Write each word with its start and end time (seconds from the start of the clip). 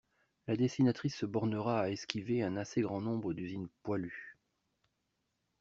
La 0.47 0.57
dessinatrice 0.57 1.13
se 1.15 1.27
bornera 1.27 1.79
à 1.81 1.89
esquiver 1.91 2.41
un 2.41 2.57
assez 2.57 2.81
grand 2.81 3.01
nombre 3.01 3.35
d'usines 3.35 3.69
poilues. 3.83 4.35